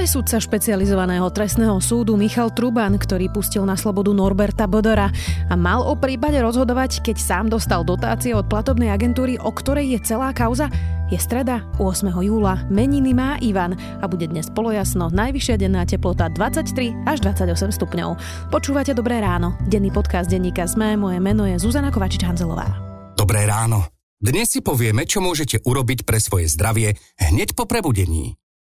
[0.00, 5.12] je sudca špecializovaného trestného súdu Michal Truban, ktorý pustil na slobodu Norberta Bodora
[5.52, 9.98] a mal o prípade rozhodovať, keď sám dostal dotácie od platobnej agentúry, o ktorej je
[10.00, 10.72] celá kauza?
[11.12, 12.16] Je streda, 8.
[12.16, 18.16] júla, meniny má Ivan a bude dnes polojasno, najvyššia denná teplota 23 až 28 stupňov.
[18.48, 22.72] Počúvate Dobré ráno, denný podcast denníka SME, moje meno je Zuzana Kovačič-Hanzelová.
[23.20, 23.84] Dobré ráno.
[24.16, 28.39] Dnes si povieme, čo môžete urobiť pre svoje zdravie hneď po prebudení.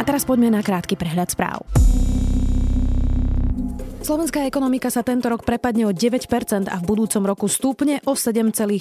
[0.00, 1.60] A teraz poďme na krátky prehľad správ.
[4.00, 6.24] Slovenská ekonomika sa tento rok prepadne o 9%
[6.72, 8.80] a v budúcom roku stúpne o 7,4%.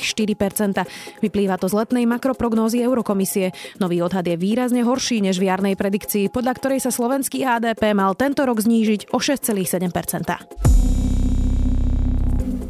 [1.20, 3.52] Vyplýva to z letnej makroprognózy Eurokomisie.
[3.84, 8.16] Nový odhad je výrazne horší než v jarnej predikcii, podľa ktorej sa slovenský HDP mal
[8.16, 11.09] tento rok znížiť o 6,7%.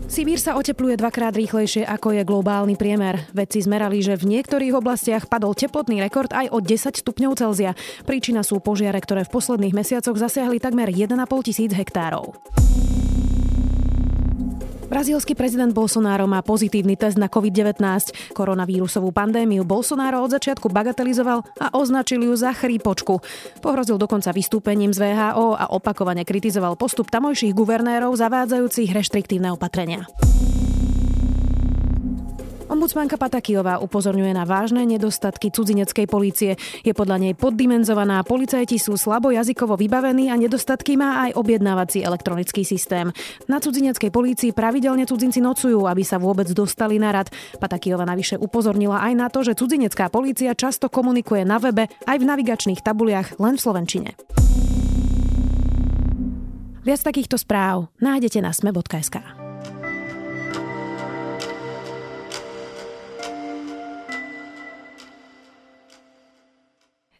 [0.10, 3.30] Sibír sa otepluje dvakrát rýchlejšie ako je globálny priemer.
[3.30, 7.78] Vedci zmerali, že v niektorých oblastiach padol teplotný rekord aj o 10 stupňov Celzia.
[8.10, 11.14] Príčina sú požiare, ktoré v posledných mesiacoch zasiahli takmer 1,5
[11.46, 12.34] tisíc hektárov.
[14.90, 17.78] Brazílsky prezident Bolsonaro má pozitívny test na COVID-19.
[18.34, 23.22] Koronavírusovú pandémiu Bolsonaro od začiatku bagatelizoval a označil ju za chrípočku.
[23.62, 30.10] Pohrozil dokonca vystúpením z VHO a opakovane kritizoval postup tamojších guvernérov zavádzajúcich reštriktívne opatrenia.
[32.70, 36.54] Ombudsmanka Patakijová upozorňuje na vážne nedostatky cudzineckej polície.
[36.86, 42.62] Je podľa nej poddimenzovaná, policajti sú slabo jazykovo vybavení a nedostatky má aj objednávací elektronický
[42.62, 43.10] systém.
[43.50, 47.34] Na cudzineckej polícii pravidelne cudzinci nocujú, aby sa vôbec dostali na rad.
[47.58, 52.28] Patakijová navyše upozornila aj na to, že cudzinecká polícia často komunikuje na webe aj v
[52.30, 54.10] navigačných tabuliach len v slovenčine.
[56.86, 59.39] Viac takýchto správ nájdete na sme.sk.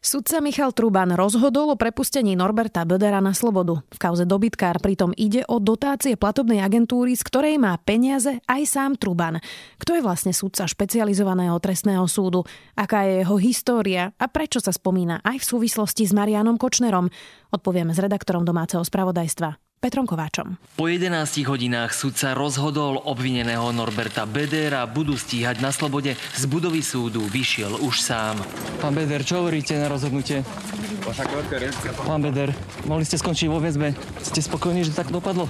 [0.10, 3.86] Sudca Michal Truban rozhodol o prepustení Norberta Bödera na slobodu.
[3.94, 8.92] V kauze dobytkár pritom ide o dotácie platobnej agentúry, z ktorej má peniaze aj sám
[8.98, 9.38] Truban.
[9.78, 12.42] Kto je vlastne sudca špecializovaného trestného súdu?
[12.74, 17.06] Aká je jeho história a prečo sa spomína aj v súvislosti s Marianom Kočnerom?
[17.54, 19.69] Odpovieme s redaktorom domáceho spravodajstva.
[19.80, 20.60] Petrom Kováčom.
[20.76, 26.20] Po 11 hodinách sudca rozhodol obvineného Norberta Bedera budú stíhať na slobode.
[26.36, 28.36] Z budovy súdu vyšiel už sám.
[28.84, 30.44] Pán Beder, čo hovoríte na rozhodnutie?
[32.04, 32.52] Pán Beder,
[32.92, 33.96] mohli ste skončiť vo väzbe.
[34.20, 35.48] Ste spokojní, že tak dopadlo?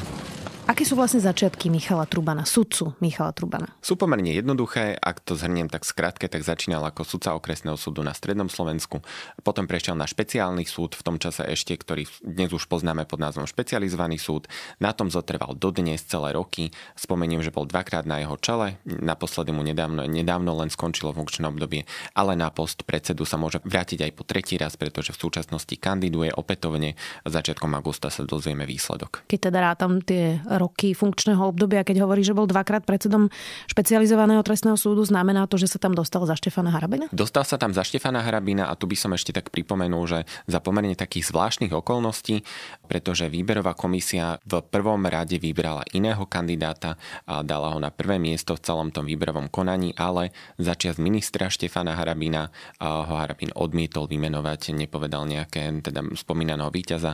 [0.69, 3.73] Aké sú vlastne začiatky Michala Trubana, sudcu Michala Trubana?
[3.81, 8.13] Sú pomerne jednoduché, ak to zhrniem tak skrátke, tak začínal ako sudca okresného súdu na
[8.13, 9.01] Strednom Slovensku,
[9.41, 13.49] potom prešiel na špeciálny súd, v tom čase ešte, ktorý dnes už poznáme pod názvom
[13.49, 14.45] špecializovaný súd.
[14.77, 16.69] Na tom zotrval dodnes celé roky.
[16.93, 21.89] Spomeniem, že bol dvakrát na jeho čele, naposledy mu nedávno, nedávno len skončilo funkčné obdobie,
[22.13, 26.29] ale na post predsedu sa môže vrátiť aj po tretí raz, pretože v súčasnosti kandiduje
[26.29, 26.93] opätovne.
[27.25, 29.25] Začiatkom augusta sa dozvieme výsledok.
[29.25, 33.31] Keď teda rátam tie roky funkčného obdobia, keď hovorí, že bol dvakrát predsedom
[33.71, 37.07] špecializovaného trestného súdu, znamená to, že sa tam dostal za Štefana Harabina?
[37.15, 40.59] Dostal sa tam za Štefana Harabina a tu by som ešte tak pripomenul, že za
[40.59, 42.43] pomerne takých zvláštnych okolností,
[42.89, 46.99] pretože výberová komisia v prvom rade vybrala iného kandidáta
[47.29, 51.93] a dala ho na prvé miesto v celom tom výberovom konaní, ale začiat ministra Štefana
[51.93, 52.49] Harabina
[52.81, 57.13] ho Harabin odmietol vymenovať, nepovedal nejaké teda spomínaného víťaza,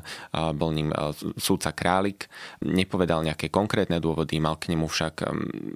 [0.56, 0.96] bol ním
[1.36, 2.32] súdca Králik,
[2.64, 5.28] nepovedal nejaké nejaké konkrétne dôvody, mal k nemu však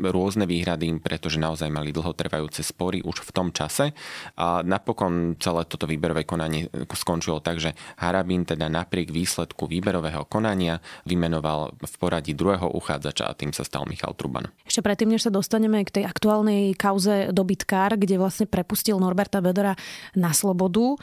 [0.08, 3.92] rôzne výhrady, pretože naozaj mali dlhotrvajúce spory už v tom čase.
[4.40, 10.80] A napokon celé toto výberové konanie skončilo tak, že Harabín teda napriek výsledku výberového konania
[11.04, 14.48] vymenoval v poradí druhého uchádzača a tým sa stal Michal Truban.
[14.63, 19.75] Ešte predtým, než sa dostaneme k tej aktuálnej kauze dobytkár, kde vlastne prepustil Norberta Bedora
[20.16, 20.95] na slobodu,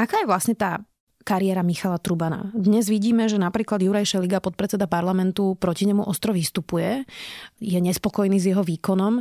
[0.00, 0.80] Aká je vlastne tá
[1.24, 2.48] kariéra Michala Trubana.
[2.56, 7.04] Dnes vidíme, že napríklad Juraj Šeliga, podpredseda parlamentu, proti nemu ostro vystupuje,
[7.60, 9.20] je nespokojný s jeho výkonom.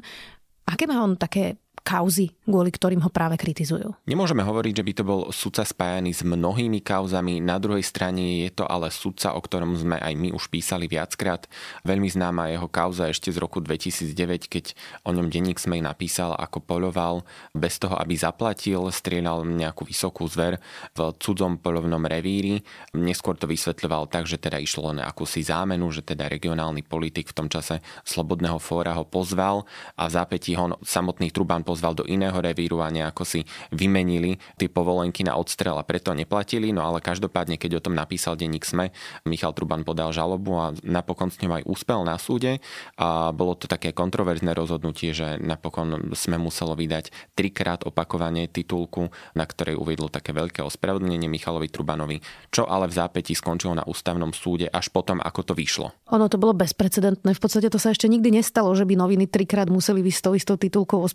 [0.70, 1.58] Aké má on také
[1.90, 3.98] kauzy, kvôli ktorým ho práve kritizujú.
[4.06, 7.42] Nemôžeme hovoriť, že by to bol sudca spájaný s mnohými kauzami.
[7.42, 11.50] Na druhej strane je to ale sudca, o ktorom sme aj my už písali viackrát.
[11.82, 16.62] Veľmi známa jeho kauza ešte z roku 2009, keď o ňom denník Smej napísal, ako
[16.62, 17.26] poľoval
[17.58, 20.62] bez toho, aby zaplatil, strieľal nejakú vysokú zver
[20.94, 22.62] v cudzom polovnom revíri.
[22.94, 27.38] Neskôr to vysvetľoval tak, že teda išlo len akúsi zámenu, že teda regionálny politik v
[27.42, 29.66] tom čase Slobodného fóra ho pozval
[29.98, 34.68] a v zápätí ho samotný Truban pozval do iného revíru a nejako si vymenili tie
[34.68, 38.92] povolenky na odstrel a preto neplatili, no ale každopádne, keď o tom napísal denník SME,
[39.26, 42.60] Michal Truban podal žalobu a napokon s ňou aj úspel na súde
[43.00, 49.48] a bolo to také kontroverzné rozhodnutie, že napokon sme muselo vydať trikrát opakovanie titulku, na
[49.48, 52.20] ktorej uvedlo také veľké ospravedlnenie Michalovi Trubanovi,
[52.52, 55.96] čo ale v zápätí skončilo na ústavnom súde až potom, ako to vyšlo.
[56.12, 57.32] Ono to bolo bezprecedentné.
[57.32, 60.56] V podstate to sa ešte nikdy nestalo, že by noviny trikrát museli vysť tou istou
[60.60, 61.06] titulkou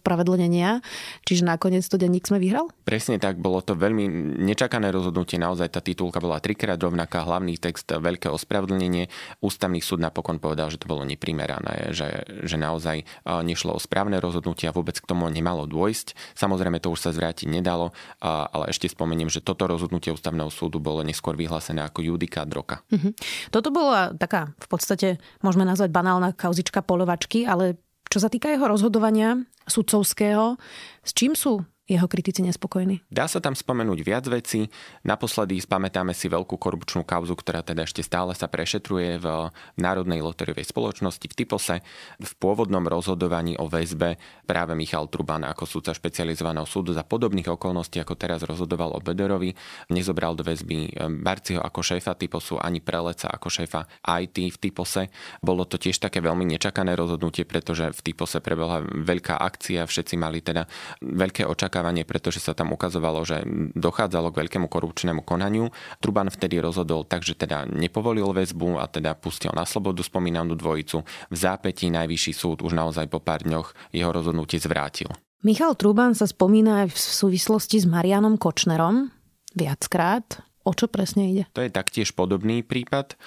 [0.44, 0.84] ospravedlnenia.
[1.24, 2.68] Čiže nakoniec to denník sme vyhral?
[2.84, 4.04] Presne tak, bolo to veľmi
[4.44, 5.40] nečakané rozhodnutie.
[5.40, 9.08] Naozaj tá titulka bola trikrát rovnaká, hlavný text, veľké ospravedlnenie.
[9.40, 14.68] Ústavný súd napokon povedal, že to bolo neprimerané, že, že naozaj nešlo o správne rozhodnutie
[14.68, 16.36] a vôbec k tomu nemalo dôjsť.
[16.36, 21.00] Samozrejme, to už sa zvrátiť nedalo, ale ešte spomeniem, že toto rozhodnutie ústavného súdu bolo
[21.00, 22.84] neskôr vyhlásené ako judikát roka.
[22.92, 23.12] Mm-hmm.
[23.48, 25.08] Toto bola taká v podstate,
[25.40, 27.80] môžeme nazvať banálna kauzička polovačky, ale
[28.14, 30.54] čo sa týka jeho rozhodovania sudcovského,
[31.02, 33.04] s čím sú jeho kritici nespokojní?
[33.12, 34.72] Dá sa tam spomenúť viac vecí.
[35.04, 40.64] Naposledy spamätáme si veľkú korupčnú kauzu, ktorá teda ešte stále sa prešetruje v Národnej loteriovej
[40.64, 41.84] spoločnosti v Typose.
[42.16, 44.16] V pôvodnom rozhodovaní o väzbe
[44.48, 49.52] práve Michal Truban ako súdca špecializovaného súdu za podobných okolností, ako teraz rozhodoval o Bederovi,
[49.92, 53.84] nezobral do väzby Barciho ako šéfa Typosu ani Preleca ako šéfa
[54.24, 55.12] IT v Typose.
[55.44, 60.40] Bolo to tiež také veľmi nečakané rozhodnutie, pretože v Typose prebehla veľká akcia, všetci mali
[60.40, 60.64] teda
[61.04, 63.42] veľké očakávania očakávanie, pretože sa tam ukazovalo, že
[63.74, 65.74] dochádzalo k veľkému korupčnému konaniu.
[65.98, 71.02] Truban vtedy rozhodol tak, že teda nepovolil väzbu a teda pustil na slobodu spomínanú dvojicu.
[71.02, 75.10] V zápätí najvyšší súd už naozaj po pár dňoch jeho rozhodnutie zvrátil.
[75.42, 79.10] Michal Truban sa spomína aj v súvislosti s Marianom Kočnerom
[79.58, 80.46] viackrát.
[80.64, 81.44] O čo presne ide?
[81.52, 83.18] To je taktiež podobný prípad.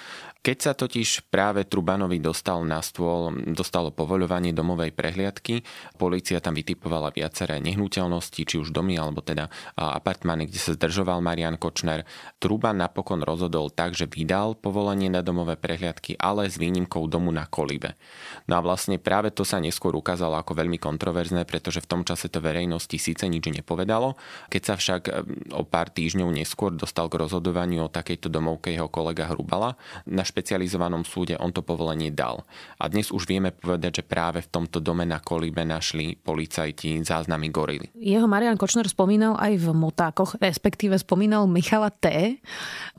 [0.47, 5.67] Keď sa totiž práve Trubanovi dostal na stôl, dostalo povoľovanie domovej prehliadky,
[5.99, 11.59] policia tam vytipovala viaceré nehnuteľnosti, či už domy, alebo teda apartmány, kde sa zdržoval Marian
[11.59, 12.07] Kočner.
[12.39, 17.43] Truban napokon rozhodol tak, že vydal povolenie na domové prehliadky, ale s výnimkou domu na
[17.43, 17.99] Kolibe.
[18.47, 22.31] No a vlastne práve to sa neskôr ukázalo ako veľmi kontroverzné, pretože v tom čase
[22.31, 24.15] to verejnosti síce nič nepovedalo.
[24.47, 25.11] Keď sa však
[25.59, 29.75] o pár týždňov neskôr dostal k rozhodovaniu o takejto domovke jeho kolega Hrubala.
[30.07, 32.45] Na špecializovanom súde on to povolenie dal.
[32.77, 37.49] A dnes už vieme povedať, že práve v tomto dome na Kolíbe našli policajti záznamy
[37.49, 37.89] gorily.
[37.97, 42.37] Jeho Marian Kočner spomínal aj v motákoch, respektíve spomínal Michala T.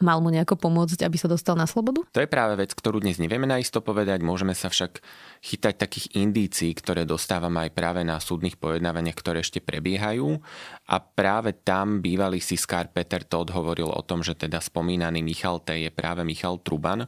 [0.03, 2.03] Mal mu nejako pomôcť, aby sa dostal na slobodu?
[2.11, 4.19] To je práve vec, ktorú dnes nevieme naisto povedať.
[4.27, 4.99] Môžeme sa však
[5.39, 10.43] chytať takých indícií, ktoré dostávame aj práve na súdnych pojednávaniach, ktoré ešte prebiehajú.
[10.91, 15.87] A práve tam bývalý siskár Peter Todd hovoril o tom, že teda spomínaný Michal T.
[15.87, 17.07] je práve Michal Truban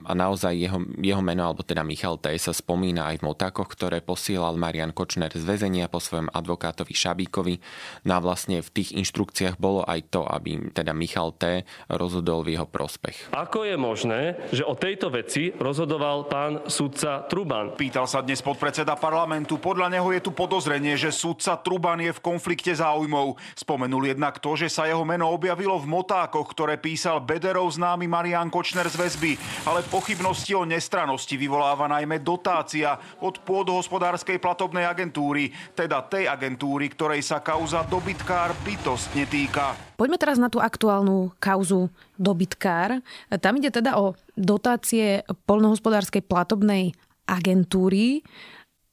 [0.00, 2.32] a naozaj jeho, jeho meno, alebo teda Michal T.
[2.40, 7.60] sa spomína aj v motákoch, ktoré posielal Marian Kočner z väzenia po svojom advokátovi Šabíkovi.
[8.08, 11.68] No a vlastne v tých inštrukciách bolo aj to, aby teda Michal T.
[11.92, 13.36] rozhodol v jeho prospech.
[13.36, 14.20] Ako je možné,
[14.56, 17.76] že o tejto veci rozhodoval pán sudca Truban?
[17.76, 19.60] Pýtal sa dnes podpredseda parlamentu.
[19.60, 23.36] Podľa neho je tu podozrenie, že sudca Truban je v konflikte záujmov.
[23.52, 28.48] Spomenul jednak to, že sa jeho meno objavilo v motákoch, ktoré písal Bederov známy Marian
[28.48, 29.32] Kočner z väzby.
[29.68, 37.20] Ale Pochybnosti o nestranosti vyvoláva najmä dotácia od pôdohospodárskej platobnej agentúry, teda tej agentúry, ktorej
[37.20, 39.76] sa kauza dobytkár bytostne týka.
[40.00, 43.04] Poďme teraz na tú aktuálnu kauzu dobytkár.
[43.40, 46.96] Tam ide teda o dotácie polnohospodárskej platobnej
[47.28, 48.24] agentúry.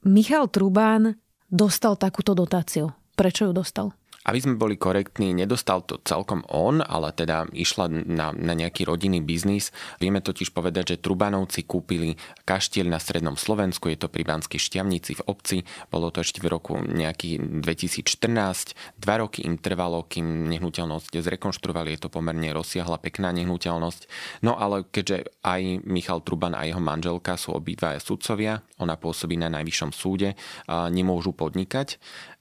[0.03, 1.15] Michal Trubán
[1.47, 2.91] dostal takúto dotáciu.
[3.15, 3.95] Prečo ju dostal?
[4.27, 9.23] Aby sme boli korektní, nedostal to celkom on, ale teda išla na, na nejaký rodinný
[9.23, 9.71] biznis.
[10.03, 15.23] Vieme totiž povedať, že Trubanovci kúpili kaštiel na strednom Slovensku, je to pri Banskej šťavnici
[15.23, 15.57] v obci.
[15.87, 18.99] Bolo to ešte v roku nejaký 2014.
[18.99, 21.95] Dva roky im trvalo, kým nehnuteľnosť zrekonštruovali.
[21.95, 24.11] Je to pomerne rozsiahla, pekná nehnuteľnosť.
[24.43, 29.47] No ale keďže aj Michal Truban a jeho manželka sú obidvaja sudcovia, ona pôsobí na
[29.47, 30.35] najvyššom súde,
[30.67, 31.95] nemôžu podnikať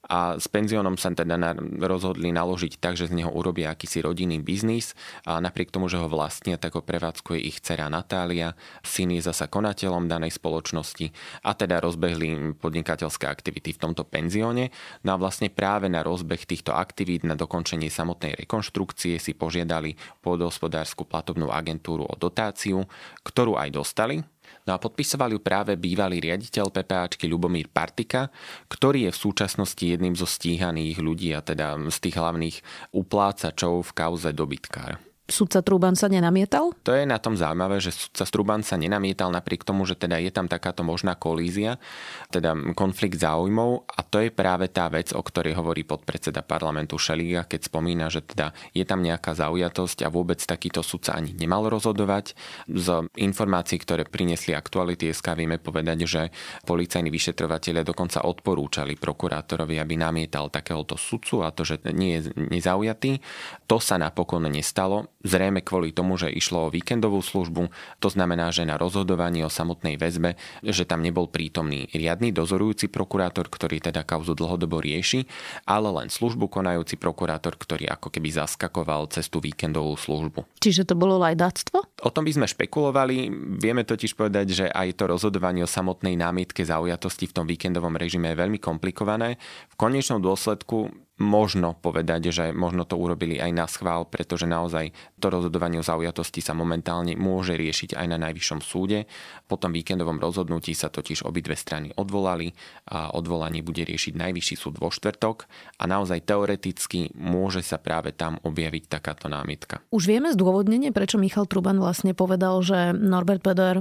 [0.07, 1.35] a s penziónom sa teda
[1.83, 4.95] rozhodli naložiť tak, že z neho urobia akýsi rodinný biznis.
[5.27, 8.55] A napriek tomu, že ho vlastnia, tak ho prevádzkuje ich dcera Natália,
[8.87, 11.11] syn je zasa konateľom danej spoločnosti.
[11.43, 14.71] A teda rozbehli podnikateľské aktivity v tomto penzióne.
[15.03, 21.07] No a vlastne práve na rozbeh týchto aktivít, na dokončenie samotnej rekonštrukcie si požiadali pôdohospodárskú
[21.07, 22.87] platobnú agentúru o dotáciu,
[23.27, 24.23] ktorú aj dostali,
[24.67, 28.29] No a podpisoval ju práve bývalý riaditeľ PPAčky Ľubomír Partika,
[28.67, 32.57] ktorý je v súčasnosti jedným zo stíhaných ľudí a teda z tých hlavných
[32.91, 36.71] uplácačov v kauze dobytkár sudca Truban sa nenamietal?
[36.87, 40.31] To je na tom zaujímavé, že sudca Truban sa nenamietal napriek tomu, že teda je
[40.31, 41.83] tam takáto možná kolízia,
[42.31, 47.45] teda konflikt záujmov a to je práve tá vec, o ktorej hovorí podpredseda parlamentu Šeliga,
[47.45, 52.39] keď spomína, že teda je tam nejaká zaujatosť a vôbec takýto sudca ani nemal rozhodovať.
[52.71, 56.23] Z informácií, ktoré priniesli aktuality SK, vieme povedať, že
[56.63, 63.19] policajní vyšetrovateľe dokonca odporúčali prokurátorovi, aby namietal takéhoto sudcu a to, že nie je nezaujatý.
[63.67, 67.69] To sa napokon nestalo zrejme kvôli tomu, že išlo o víkendovú službu,
[67.99, 73.51] to znamená, že na rozhodovanie o samotnej väzbe, že tam nebol prítomný riadny dozorujúci prokurátor,
[73.51, 75.27] ktorý teda kauzu dlhodobo rieši,
[75.67, 80.47] ale len službu konajúci prokurátor, ktorý ako keby zaskakoval cez tú víkendovú službu.
[80.63, 82.07] Čiže to bolo lajdáctvo?
[82.07, 83.29] O tom by sme špekulovali.
[83.59, 88.31] Vieme totiž povedať, že aj to rozhodovanie o samotnej námietke zaujatosti v tom víkendovom režime
[88.33, 89.41] je veľmi komplikované.
[89.73, 95.33] V konečnom dôsledku možno povedať, že možno to urobili aj na schvál, pretože naozaj to
[95.33, 99.09] rozhodovanie o zaujatosti sa momentálne môže riešiť aj na najvyššom súde.
[99.49, 102.53] Po tom víkendovom rozhodnutí sa totiž obidve strany odvolali
[102.93, 105.49] a odvolanie bude riešiť najvyšší súd vo štvrtok
[105.81, 109.81] a naozaj teoreticky môže sa práve tam objaviť takáto námietka.
[109.89, 113.81] Už vieme zdôvodnenie, prečo Michal Truban vlastne povedal, že Norbert Peder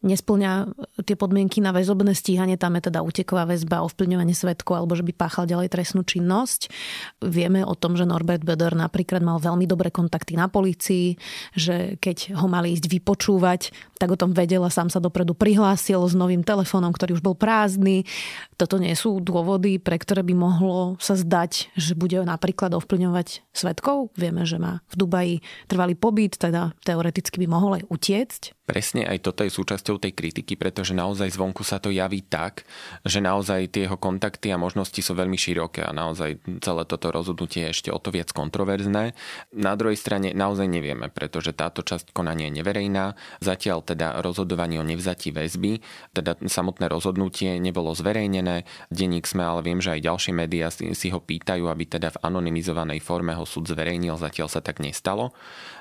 [0.00, 0.52] nesplňa
[1.04, 5.12] tie podmienky na väzobné stíhanie, tam je teda uteková väzba, ovplyvňovanie svetkov alebo že by
[5.12, 6.72] páchal ďalej trestnú činnosť.
[7.20, 11.20] Vieme o tom, že Norbert Beder napríklad mal veľmi dobré kontakty na polícii,
[11.52, 13.60] že keď ho mali ísť vypočúvať,
[14.00, 17.36] tak o tom vedel a sám sa dopredu prihlásil s novým telefónom, ktorý už bol
[17.36, 18.08] prázdny.
[18.56, 24.16] Toto nie sú dôvody, pre ktoré by mohlo sa zdať, že bude napríklad ovplyvňovať svetkov.
[24.16, 25.34] Vieme, že má v Dubaji
[25.68, 28.42] trvalý pobyt, teda teoreticky by mohol aj utiecť.
[28.70, 32.62] Presne aj toto je súčasťou tej kritiky, pretože naozaj zvonku sa to javí tak,
[33.02, 37.66] že naozaj tie jeho kontakty a možnosti sú veľmi široké a naozaj celé toto rozhodnutie
[37.66, 39.18] je ešte o to viac kontroverzné.
[39.58, 43.18] Na druhej strane naozaj nevieme, pretože táto časť konania je neverejná.
[43.42, 45.82] Zatiaľ teda rozhodovanie o nevzatí väzby,
[46.14, 48.70] teda samotné rozhodnutie nebolo zverejnené.
[48.94, 53.02] Denník sme, ale viem, že aj ďalšie médiá si, ho pýtajú, aby teda v anonymizovanej
[53.02, 55.34] forme ho súd zverejnil, zatiaľ sa tak nestalo.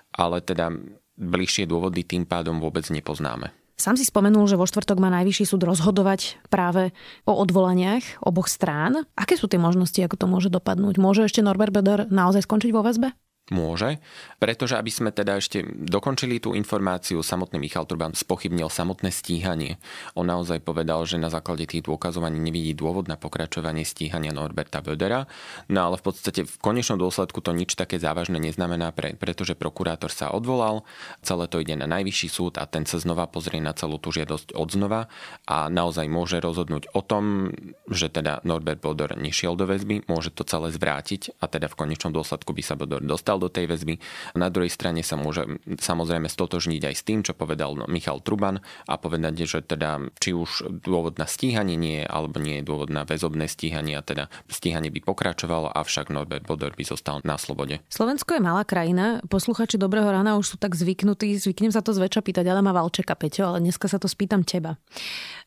[0.09, 0.73] Ale teda
[1.19, 3.51] bližšie dôvody tým pádom vôbec nepoznáme.
[3.79, 6.91] Sám si spomenul, že vo štvrtok má najvyšší súd rozhodovať práve
[7.23, 9.07] o odvolaniach oboch strán.
[9.15, 10.99] Aké sú tie možnosti, ako to môže dopadnúť?
[10.99, 13.15] Môže ešte Norbert Beder naozaj skončiť vo väzbe?
[13.49, 13.97] Môže,
[14.37, 19.81] pretože aby sme teda ešte dokončili tú informáciu, samotný Michal Turban spochybnil samotné stíhanie.
[20.13, 24.85] On naozaj povedal, že na základe tých dôkazov ani nevidí dôvod na pokračovanie stíhania Norberta
[24.85, 25.25] Bödera,
[25.65, 30.13] no ale v podstate v konečnom dôsledku to nič také závažné neznamená, pre, pretože prokurátor
[30.13, 30.85] sa odvolal,
[31.25, 34.53] celé to ide na najvyšší súd a ten sa znova pozrie na celú tú žiadosť
[34.53, 35.09] od znova
[35.49, 37.49] a naozaj môže rozhodnúť o tom,
[37.89, 42.13] že teda Norbert Böder nešiel do väzby, môže to celé zvrátiť a teda v konečnom
[42.13, 43.97] dôsledku by sa Böder dostal do tej väzby.
[44.35, 48.93] Na druhej strane sa môže samozrejme stotožniť aj s tým, čo povedal Michal Truban a
[48.99, 53.07] povedať, že teda či už dôvod na stíhanie nie je, alebo nie je dôvod na
[53.07, 57.79] väzobné stíhanie a teda stíhanie by pokračovalo, avšak Norbert Bodor by zostal na slobode.
[57.87, 62.19] Slovensko je malá krajina, posluchači Dobrého rána už sú tak zvyknutí, zvyknem sa to zväčša
[62.19, 64.75] pýtať Adama Valčeka, Peťo, ale dneska sa to spýtam teba.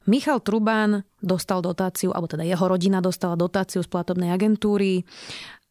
[0.09, 5.07] Michal Truban dostal dotáciu, alebo teda jeho rodina dostala dotáciu z platobnej agentúry,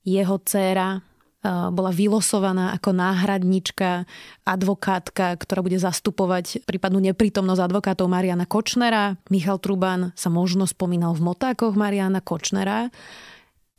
[0.08, 1.11] jeho dcéra
[1.46, 4.06] bola vylosovaná ako náhradnička,
[4.46, 9.18] advokátka, ktorá bude zastupovať prípadnú neprítomnosť advokátov Mariana Kočnera.
[9.34, 12.94] Michal Truban sa možno spomínal v motákoch Mariana Kočnera.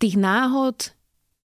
[0.03, 0.91] Tých náhod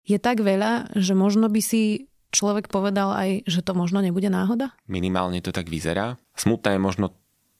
[0.05, 4.73] je tak veľa, že možno by si človek povedal aj, že to možno nebude náhoda?
[4.89, 6.17] Minimálne to tak vyzerá.
[6.33, 7.05] Smutné je možno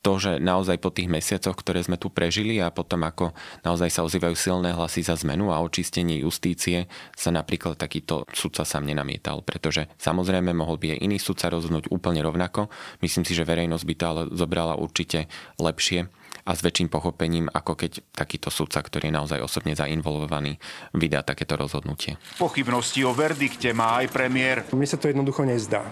[0.03, 3.31] to, že naozaj po tých mesiacoch, ktoré sme tu prežili a potom ako
[3.63, 8.83] naozaj sa ozývajú silné hlasy za zmenu a očistenie justície, sa napríklad takýto sudca sám
[8.83, 12.67] nenamietal, pretože samozrejme mohol by aj iný sudca rozhodnúť úplne rovnako.
[12.99, 16.11] Myslím si, že verejnosť by to ale zobrala určite lepšie
[16.43, 20.59] a s väčším pochopením, ako keď takýto sudca, ktorý je naozaj osobne zainvolvovaný,
[20.91, 22.19] vydá takéto rozhodnutie.
[22.35, 24.67] Pochybnosti o verdikte má aj premiér.
[24.75, 25.87] Mne sa to jednoducho nezdá.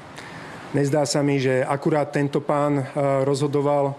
[0.72, 2.86] Nezdá sa mi, že akurát tento pán eh,
[3.28, 3.92] rozhodoval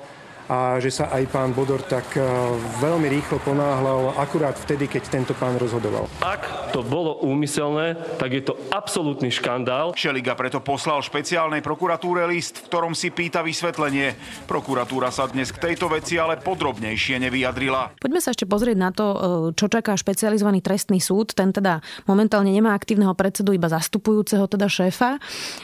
[0.52, 2.20] a že sa aj pán Bodor tak e,
[2.84, 6.04] veľmi rýchlo ponáhľal akurát vtedy, keď tento pán rozhodoval.
[6.20, 9.96] Ak to bolo úmyselné, tak je to absolútny škandál.
[9.96, 14.12] Šeliga preto poslal špeciálnej prokuratúre list, v ktorom si pýta vysvetlenie.
[14.44, 17.96] Prokuratúra sa dnes k tejto veci ale podrobnejšie nevyjadrila.
[17.96, 19.16] Poďme sa ešte pozrieť na to, e,
[19.56, 21.32] čo čaká špecializovaný trestný súd.
[21.32, 25.16] Ten teda momentálne nemá aktívneho predsedu, iba zastupujúceho teda šéfa.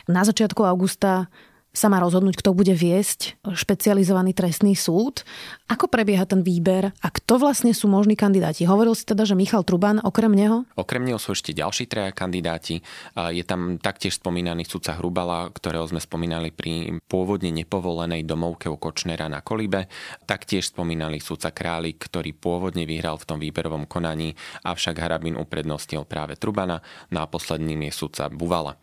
[0.09, 1.29] Na začiatku augusta
[1.73, 5.23] sa má rozhodnúť, kto bude viesť špecializovaný trestný súd.
[5.71, 8.67] Ako prebieha ten výber a kto vlastne sú možní kandidáti?
[8.67, 10.67] Hovoril si teda, že Michal Truban okrem neho?
[10.75, 12.83] Okrem neho sú ešte ďalší traja kandidáti.
[13.15, 19.31] Je tam taktiež spomínaný sudca Hrubala, ktorého sme spomínali pri pôvodne nepovolenej domovke u Kočnera
[19.31, 19.87] na Kolibe.
[20.27, 24.35] Taktiež spomínali sudca Králik, ktorý pôvodne vyhral v tom výberovom konaní,
[24.67, 26.83] avšak Harabin uprednostnil práve Trubana.
[27.15, 28.75] No a posledným je sudca Buvala.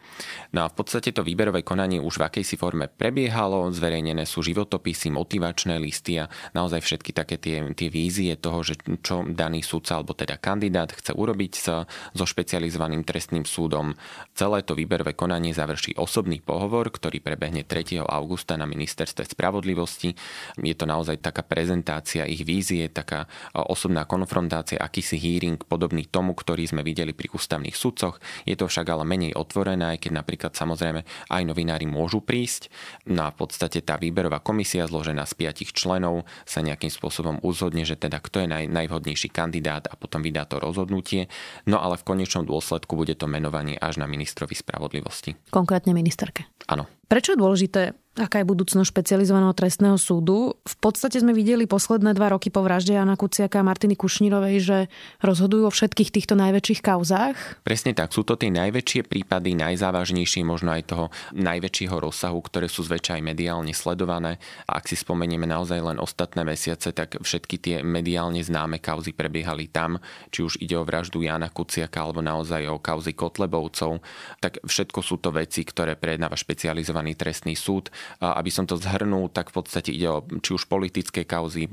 [0.55, 2.55] No a v podstate to výberové konanie už v akejsi
[2.91, 8.75] prebiehalo, zverejnené sú životopisy, motivačné listy a naozaj všetky také tie, tie vízie toho, že
[8.99, 13.95] čo daný sudca alebo teda kandidát chce urobiť sa, so špecializovaným trestným súdom.
[14.35, 18.03] Celé to výberové konanie završí osobný pohovor, ktorý prebehne 3.
[18.03, 20.11] augusta na ministerstve spravodlivosti.
[20.59, 26.67] Je to naozaj taká prezentácia ich vízie, taká osobná konfrontácia, akýsi hearing podobný tomu, ktorý
[26.67, 28.19] sme videli pri ústavných sudcoch.
[28.43, 32.64] Je to však ale menej otvorené, aj keď napríklad samozrejme aj novinári môžu prísť.
[33.09, 37.83] No a v podstate tá výberová komisia zložená z piatich členov sa nejakým spôsobom uzhodne,
[37.83, 41.27] že teda kto je naj, najvhodnejší kandidát a potom vydá to rozhodnutie.
[41.65, 45.35] No ale v konečnom dôsledku bude to menovanie až na ministrovi spravodlivosti.
[45.49, 46.47] Konkrétne ministerke.
[46.69, 46.85] Áno.
[47.05, 47.81] Prečo je dôležité
[48.15, 50.55] aká je budúcnosť špecializovaného trestného súdu.
[50.63, 54.77] V podstate sme videli posledné dva roky po vražde Jana Kuciaka a Martiny Kušnírovej, že
[55.19, 57.35] rozhodujú o všetkých týchto najväčších kauzách.
[57.67, 61.05] Presne tak, sú to tie najväčšie prípady, najzávažnejšie, možno aj toho
[61.35, 64.39] najväčšieho rozsahu, ktoré sú zväčša aj mediálne sledované.
[64.63, 69.67] A ak si spomenieme naozaj len ostatné mesiace, tak všetky tie mediálne známe kauzy prebiehali
[69.67, 69.99] tam,
[70.31, 73.99] či už ide o vraždu Jana Kuciaka alebo naozaj o kauzy Kotlebovcov,
[74.39, 79.49] tak všetko sú to veci, ktoré prejednáva špecializovaný trestný súd aby som to zhrnul, tak
[79.51, 81.67] v podstate ide o či už politické kauzy,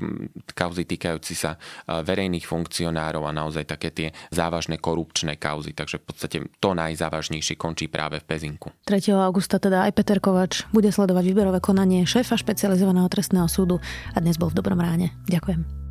[0.53, 5.75] kauzy týkajúci sa verejných funkcionárov a naozaj také tie závažné korupčné kauzy.
[5.75, 8.73] Takže v podstate to najzávažnejšie končí práve v Pezinku.
[8.87, 9.13] 3.
[9.13, 13.79] augusta teda aj Peter Kovač bude sledovať výberové konanie šéfa špecializovaného trestného súdu
[14.13, 15.13] a dnes bol v Dobrom ráne.
[15.29, 15.82] Ďakujem.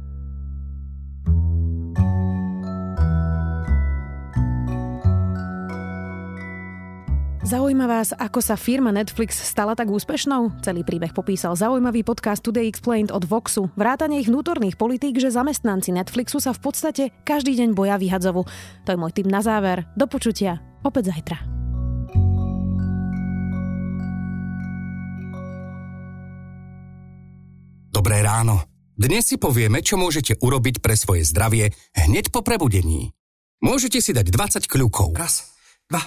[7.52, 10.64] Zaujíma vás, ako sa firma Netflix stala tak úspešnou?
[10.64, 13.68] Celý príbeh popísal zaujímavý podcast Today Explained od Voxu.
[13.76, 18.48] Vrátanie ich vnútorných politík, že zamestnanci Netflixu sa v podstate každý deň boja vyhadzovu.
[18.48, 19.84] To je môj tým na záver.
[19.92, 20.64] Do počutia.
[20.80, 21.44] Opäť zajtra.
[27.92, 28.64] Dobré ráno.
[28.96, 31.68] Dnes si povieme, čo môžete urobiť pre svoje zdravie
[32.00, 33.12] hneď po prebudení.
[33.60, 35.12] Môžete si dať 20 kľúkov.
[35.20, 35.52] Raz,
[35.92, 36.00] dva,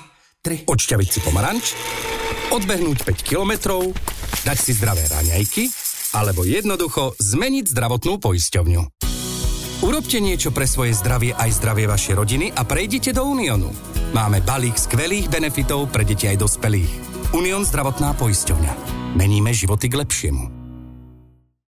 [0.45, 0.69] 3.
[0.69, 1.73] Odšťaviť si pomaranč,
[2.53, 3.89] odbehnúť 5 kilometrov,
[4.45, 5.73] dať si zdravé raňajky,
[6.13, 8.81] alebo jednoducho zmeniť zdravotnú poisťovňu.
[9.83, 13.73] Urobte niečo pre svoje zdravie aj zdravie vašej rodiny a prejdite do Uniónu.
[14.15, 16.91] Máme balík skvelých benefitov pre deti aj dospelých.
[17.35, 18.73] Unión zdravotná poisťovňa.
[19.19, 20.54] Meníme životy k lepšiemu.